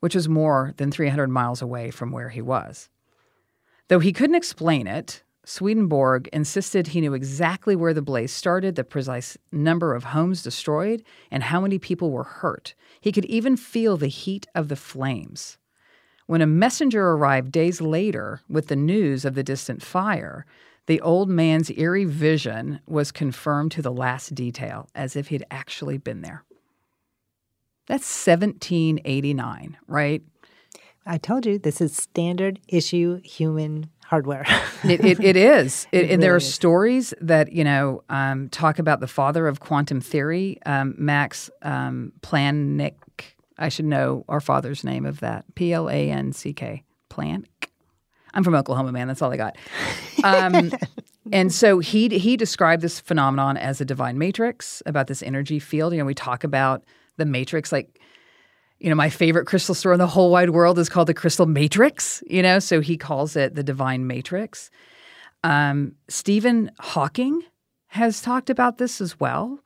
[0.00, 2.88] which was more than 300 miles away from where he was.
[3.88, 8.82] Though he couldn't explain it, Swedenborg insisted he knew exactly where the blaze started, the
[8.82, 12.74] precise number of homes destroyed, and how many people were hurt.
[13.00, 15.56] He could even feel the heat of the flames.
[16.26, 20.46] When a messenger arrived days later with the news of the distant fire,
[20.86, 25.96] the old man's eerie vision was confirmed to the last detail, as if he'd actually
[25.96, 26.42] been there.
[27.86, 30.22] That's 1789, right?
[31.06, 34.44] I told you this is standard issue human hardware.
[34.84, 35.86] it, it, it is.
[35.92, 36.54] It, it really there are is.
[36.54, 42.12] stories that, you know, um, talk about the father of quantum theory, um, Max um,
[42.20, 42.94] Planck.
[43.58, 45.44] I should know our father's name of that.
[45.54, 46.82] P L A N C K.
[47.10, 47.46] Planck.
[48.34, 49.08] I'm from Oklahoma, man.
[49.08, 49.56] That's all I got.
[50.22, 50.70] Um,
[51.32, 55.94] and so he he described this phenomenon as a divine matrix about this energy field.
[55.94, 56.84] You know, we talk about
[57.16, 57.98] the matrix like
[58.78, 61.46] you know, my favorite crystal store in the whole wide world is called the Crystal
[61.46, 64.70] Matrix, you know, so he calls it the Divine Matrix.
[65.44, 67.42] Um, Stephen Hawking
[67.88, 69.60] has talked about this as well.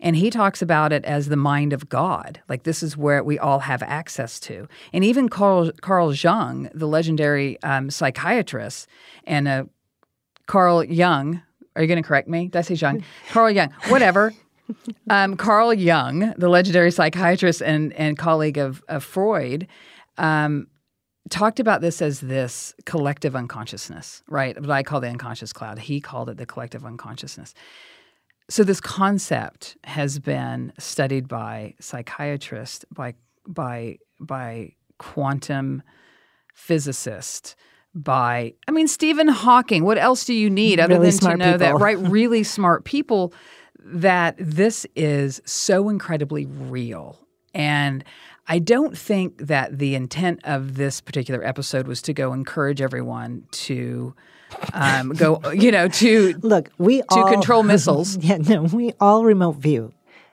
[0.00, 2.40] And he talks about it as the mind of God.
[2.48, 4.68] Like this is where we all have access to.
[4.92, 8.86] And even Carl, Carl Jung, the legendary um, psychiatrist,
[9.24, 9.64] and uh,
[10.46, 11.40] Carl Jung,
[11.74, 12.48] are you going to correct me?
[12.48, 13.02] Did I say Jung?
[13.30, 14.34] Carl Jung, whatever
[15.10, 19.66] um, Carl Jung, the legendary psychiatrist and, and colleague of, of Freud,
[20.18, 20.68] um,
[21.30, 24.58] talked about this as this collective unconsciousness, right?
[24.60, 25.78] What I call the unconscious cloud.
[25.78, 27.54] He called it the collective unconsciousness.
[28.50, 33.14] So this concept has been studied by psychiatrists, by
[33.46, 35.82] by by quantum
[36.54, 37.56] physicists,
[37.94, 39.84] by I mean Stephen Hawking.
[39.84, 41.58] What else do you need other really than to know people.
[41.58, 41.98] that right?
[41.98, 43.32] Really smart people
[43.84, 47.18] that this is so incredibly real.
[47.52, 48.04] And
[48.46, 53.46] I don't think that the intent of this particular episode was to go encourage everyone
[53.52, 54.14] to
[54.72, 58.16] um, go, you know, to look, we to all, control missiles.
[58.24, 59.92] Yeah, no, we all remote view.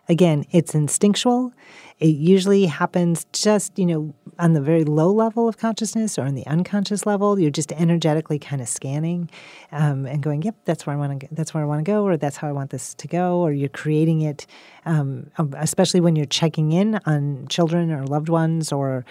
[0.10, 1.54] Again, it's instinctual.
[2.02, 6.34] It usually happens just, you know, on the very low level of consciousness or on
[6.34, 7.40] the unconscious level.
[7.40, 9.30] You're just energetically kind of scanning
[9.72, 11.28] um, and going, "Yep, that's where I want to.
[11.32, 13.54] That's where I want to go, or that's how I want this to go." Or
[13.54, 14.48] you're creating it,
[14.86, 19.06] um, especially when you're checking in on children or loved ones or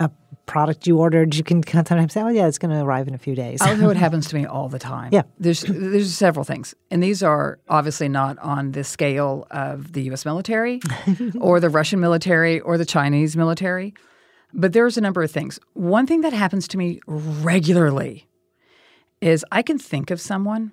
[0.00, 0.10] a
[0.46, 1.34] product you ordered.
[1.34, 3.74] You can sometimes say, "Oh, yeah, it's going to arrive in a few days." I
[3.74, 5.10] know it happens to me all the time.
[5.12, 10.02] Yeah, there's there's several things, and these are obviously not on the scale of the
[10.04, 10.24] U.S.
[10.24, 10.80] military
[11.40, 12.15] or the Russian military
[12.60, 13.94] or the Chinese military.
[14.52, 15.58] But there's a number of things.
[15.74, 18.26] One thing that happens to me regularly
[19.20, 20.72] is I can think of someone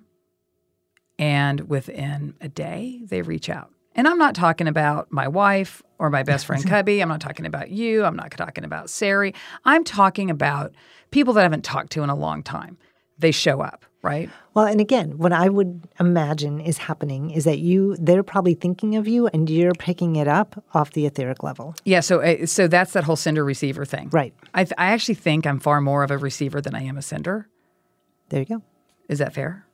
[1.20, 3.72] and within a day they reach out.
[3.96, 7.02] And I'm not talking about my wife or my best friend Cubby.
[7.02, 8.04] I'm not talking about you.
[8.04, 9.34] I'm not talking about Sari.
[9.66, 10.74] I'm talking about
[11.12, 12.78] people that I haven't talked to in a long time.
[13.20, 14.30] They show up, right?
[14.54, 18.96] Well, and again, what I would imagine is happening is that you they're probably thinking
[18.96, 21.76] of you and you're picking it up off the etheric level.
[21.86, 24.10] Yeah, so uh, so that's that whole sender receiver thing.
[24.12, 24.34] Right.
[24.54, 27.02] I th- I actually think I'm far more of a receiver than I am a
[27.02, 27.48] sender.
[28.30, 28.62] There you go.
[29.10, 29.66] Is that fair?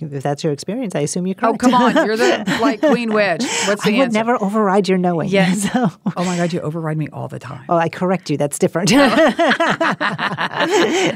[0.00, 1.54] If that's your experience, I assume you're correct.
[1.54, 1.94] Oh, come on.
[2.06, 3.42] You're the like Queen Witch.
[3.66, 4.18] What's the I would answer?
[4.18, 5.28] never override your knowing.
[5.30, 5.66] Yes.
[5.72, 5.88] So.
[6.16, 7.64] Oh my God, you override me all the time.
[7.68, 8.36] Oh, I correct you.
[8.36, 8.90] That's different.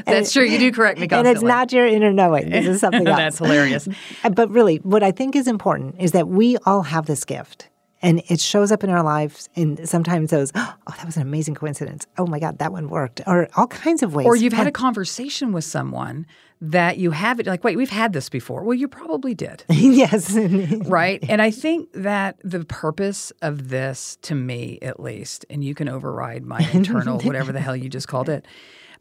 [0.05, 0.43] That's true.
[0.45, 2.49] You do correct me and it's not your inner knowing.
[2.49, 3.17] This is something else.
[3.17, 3.87] That's hilarious.
[4.23, 7.69] Uh, But really, what I think is important is that we all have this gift.
[8.01, 11.55] And it shows up in our lives in sometimes those, oh, that was an amazing
[11.55, 12.05] coincidence.
[12.17, 13.21] Oh my God, that one worked.
[13.25, 14.27] Or all kinds of ways.
[14.27, 16.25] Or you've had a conversation with someone
[16.61, 18.63] that you have it like, wait, we've had this before.
[18.63, 19.63] Well, you probably did.
[19.69, 20.35] yes.
[20.85, 21.23] right?
[21.27, 25.89] And I think that the purpose of this, to me at least, and you can
[25.89, 28.45] override my internal, whatever the hell you just called it,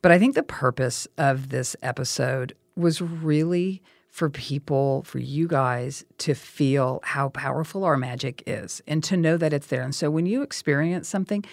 [0.03, 6.05] but I think the purpose of this episode was really for people, for you guys
[6.19, 9.83] to feel how powerful our magic is and to know that it's there.
[9.83, 11.45] And so when you experience something,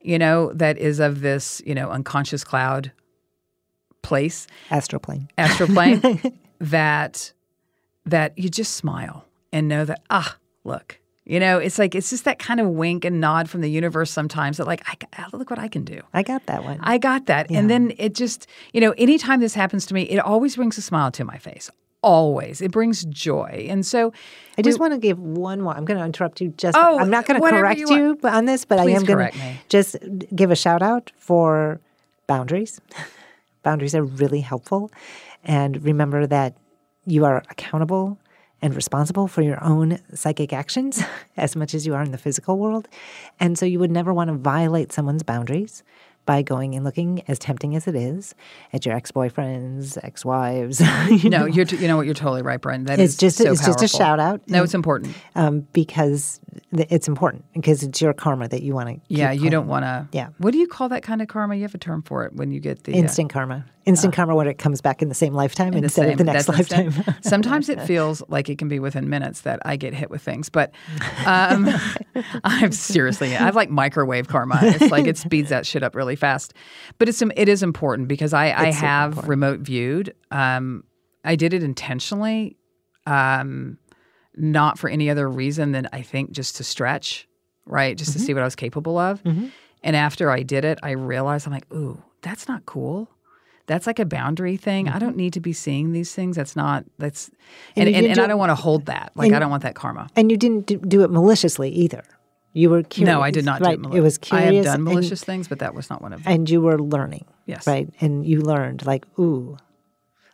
[0.00, 2.92] you know, that is of this, you know, unconscious cloud
[4.08, 5.28] place, Astral plane.
[5.36, 6.00] astral plane,
[6.60, 7.32] that
[8.06, 12.24] that you just smile and know that ah, look, you know, it's like it's just
[12.24, 15.50] that kind of wink and nod from the universe sometimes that like, I, ah, look
[15.50, 16.00] what I can do.
[16.14, 16.78] I got that one.
[16.82, 20.18] I got that, and then it just, you know, anytime this happens to me, it
[20.18, 21.70] always brings a smile to my face.
[22.00, 24.14] Always, it brings joy, and so
[24.56, 25.76] I just want to give one more.
[25.76, 26.54] I'm going to interrupt you.
[26.56, 29.30] Just Oh, I'm not going to correct you you, on this, but I am going
[29.30, 29.38] to
[29.68, 29.96] just
[30.34, 31.78] give a shout out for
[32.26, 32.80] boundaries.
[33.68, 34.90] boundaries are really helpful,
[35.44, 36.56] and remember that
[37.04, 38.18] you are accountable
[38.62, 41.02] and responsible for your own psychic actions
[41.36, 42.88] as much as you are in the physical world,
[43.38, 45.82] and so you would never want to violate someone's boundaries
[46.28, 48.34] by going and looking as tempting as it is
[48.74, 50.78] at your ex-boyfriends, ex-wives.
[51.10, 51.46] you no, know.
[51.46, 52.84] you're t- you know what you're totally right, Brian.
[52.84, 54.42] That It's is just- so it's just a shout out.
[54.46, 55.14] No, it's important.
[55.34, 56.38] um, because
[56.76, 59.00] th- it's important because it's your karma that you want to.
[59.08, 60.06] Yeah, you don't want to.
[60.12, 60.28] Yeah.
[60.36, 61.56] What do you call that kind of karma?
[61.56, 63.64] You have a term for it when you get the uh, instant karma.
[63.88, 66.18] Instant karma when it comes back in the same lifetime in the instead same- of
[66.18, 66.92] the next lifetime.
[67.22, 70.48] Sometimes it feels like it can be within minutes that I get hit with things,
[70.48, 70.72] but
[71.26, 71.68] um,
[72.44, 74.58] I'm seriously, I've like microwave karma.
[74.62, 76.54] It's like it speeds that shit up really fast.
[76.98, 79.28] But it's it is important because I, I have important.
[79.28, 80.14] remote viewed.
[80.30, 80.84] Um,
[81.24, 82.56] I did it intentionally,
[83.06, 83.78] um,
[84.36, 87.26] not for any other reason than I think just to stretch,
[87.66, 87.96] right?
[87.96, 88.18] Just Mm-hmm.
[88.20, 89.22] to see what I was capable of.
[89.24, 93.08] And after I did it, I realized I'm like, ooh, that's not cool.
[93.68, 94.88] That's like a boundary thing.
[94.88, 96.34] I don't need to be seeing these things.
[96.36, 96.84] That's not.
[96.98, 97.80] That's Mm-hmm.
[97.80, 99.12] And and and, and I do- don't want to hold that.
[99.14, 100.08] Like I don't want that karma.
[100.16, 102.02] and you didn't do, it maliciously either.
[102.54, 103.14] You were curious.
[103.14, 103.76] No, I did not right?
[103.80, 103.88] do it.
[103.88, 103.98] Maliciously.
[103.98, 106.32] It was I have done and- malicious things, but that was not one of them.
[106.32, 107.24] and you were learning.
[107.46, 107.66] Yes.
[107.66, 107.88] Right.
[108.00, 109.56] And you learned like, ooh,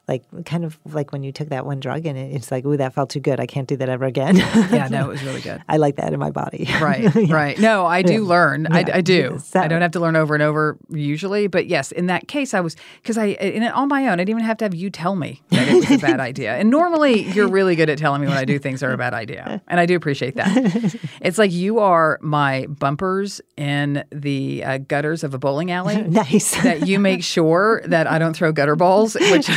[0.07, 2.77] like kind of like when you took that one drug and it, it's like, ooh,
[2.77, 3.41] that felt too good.
[3.41, 4.37] I can't do that ever again.
[4.37, 5.63] yeah, no, it was really good.
[5.69, 6.69] I like that in my body.
[6.81, 7.59] Right, right.
[7.59, 8.67] No, I do learn.
[8.71, 8.97] I, Yeah.
[8.97, 9.39] I do.
[9.43, 12.53] So- I don't have to learn over and over usually, but yes, in that case,
[12.55, 14.15] I was because I in it on my own.
[14.15, 16.55] I didn't even have to have you tell me that it was a bad idea.
[16.55, 19.15] And normally, you're really good at telling me when I do things are a bad
[19.15, 20.95] idea, and I do appreciate that.
[21.23, 26.03] It's like you are my bumpers in the uh, gutters of a bowling alley.
[26.03, 26.61] nice.
[26.63, 29.49] that you make sure that I don't throw gutter balls, which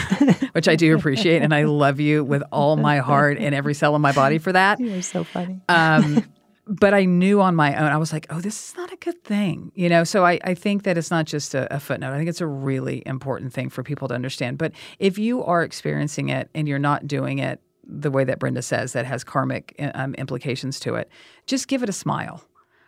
[0.53, 3.95] which I do appreciate, and I love you with all my heart and every cell
[3.95, 4.79] in my body for that.
[4.79, 5.61] You're so funny.
[5.69, 6.25] Um,
[6.67, 9.23] but I knew on my own, I was like, oh, this is not a good
[9.23, 10.03] thing, you know.
[10.03, 12.13] So I, I think that it's not just a, a footnote.
[12.13, 14.57] I think it's a really important thing for people to understand.
[14.57, 18.61] But if you are experiencing it and you're not doing it the way that Brenda
[18.61, 21.09] says that has karmic um, implications to it,
[21.45, 22.43] just give it a smile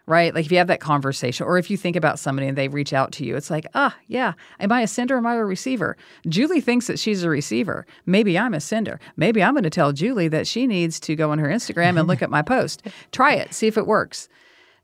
[0.10, 0.34] right?
[0.34, 2.94] Like if you have that conversation, or if you think about somebody and they reach
[2.94, 5.16] out to you, it's like, ah, yeah, am I a sender?
[5.16, 5.96] Or am I a receiver?
[6.28, 7.86] Julie thinks that she's a receiver.
[8.08, 9.00] Maybe I'm a sender.
[9.16, 12.08] Maybe I'm going to tell Julie that she needs to go on her Instagram and
[12.08, 12.82] look at my post.
[13.12, 14.28] Try it, see if it works,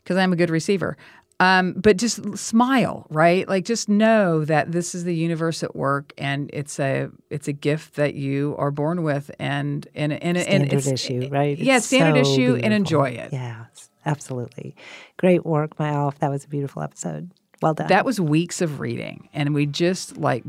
[0.03, 0.95] because I'm a good receiver.
[1.39, 3.47] Um, but just smile, right?
[3.49, 7.53] Like just know that this is the universe at work, and it's a it's a
[7.53, 11.57] gift that you are born with, and and and, standard and it's issue, right?
[11.57, 13.33] Yeah, It's standard so issue, and enjoy it.
[13.33, 13.65] Yeah,
[14.05, 14.75] absolutely.
[15.17, 16.19] Great work, my Alf.
[16.19, 17.29] That was a beautiful episode.
[17.61, 17.87] Well done.
[17.87, 20.43] That was weeks of reading, and we just like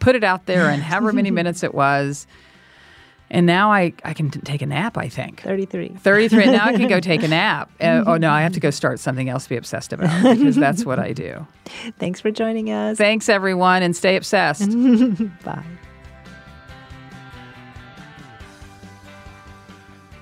[0.00, 2.26] put it out there, and however many minutes it was,
[3.30, 4.96] and now I I can t- take a nap.
[4.98, 5.96] I think 33.
[5.98, 8.60] 33 and now i can go take a nap Uh, oh no i have to
[8.60, 11.46] go start something else to be obsessed about because that's what i do
[11.98, 12.96] Thanks for joining us.
[12.98, 14.70] thanks everyone and stay obsessed
[15.44, 15.64] Bye.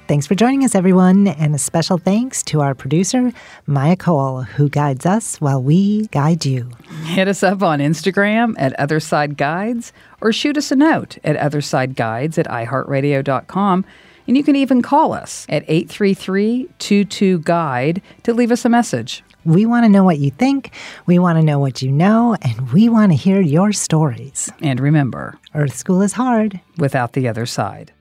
[0.08, 3.32] Thanks for joining us, everyone, and a special thanks to our producer,
[3.66, 6.70] Maya Cole, who guides us while we guide you.
[7.06, 12.38] hit us up on instagram at otherside guides or shoot us a note at othersideguides
[12.38, 13.84] at iheartradio.com
[14.28, 19.84] and you can even call us at 833-22-GUIDE to leave us a message We want
[19.86, 20.70] to know what you think,
[21.06, 24.50] we want to know what you know, and we want to hear your stories.
[24.60, 26.60] and remember Earth School is hard.
[26.78, 27.92] without the other side.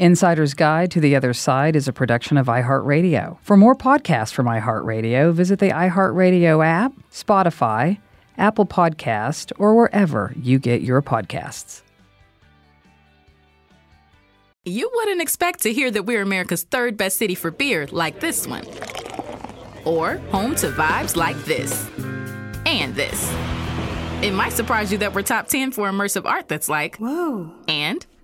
[0.00, 3.38] Insider's Guide to the Other Side is a production of iHeartRadio.
[3.42, 7.98] For more podcasts from iHeartRadio, visit the iHeartRadio app, Spotify,
[8.36, 11.82] Apple Podcast, or wherever you get your podcasts.
[14.64, 18.48] You wouldn't expect to hear that we're America's third best city for beer like this
[18.48, 18.66] one.
[19.84, 21.88] Or home to vibes like this.
[22.66, 23.32] And this.
[24.22, 27.52] It might surprise you that we're top 10 for immersive art that's like, whoa.
[27.68, 28.04] And,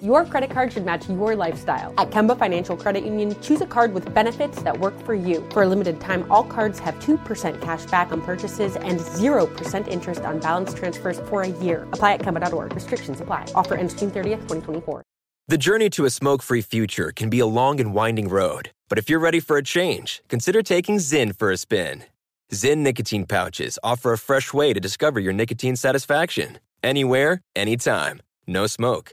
[0.00, 1.92] Your credit card should match your lifestyle.
[1.98, 5.44] At Kemba Financial Credit Union, choose a card with benefits that work for you.
[5.50, 10.20] For a limited time, all cards have 2% cash back on purchases and 0% interest
[10.20, 11.82] on balance transfers for a year.
[11.94, 12.76] Apply at Kemba.org.
[12.76, 13.46] Restrictions apply.
[13.56, 15.02] Offer ends June 30th, 2024.
[15.48, 18.98] The journey to a smoke free future can be a long and winding road, but
[18.98, 22.04] if you're ready for a change, consider taking ZYN for a spin.
[22.52, 26.60] ZYN nicotine pouches offer a fresh way to discover your nicotine satisfaction.
[26.84, 28.22] Anywhere, anytime.
[28.46, 29.12] No smoke,